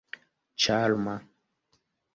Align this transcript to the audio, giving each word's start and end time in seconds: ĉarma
ĉarma 0.65 1.15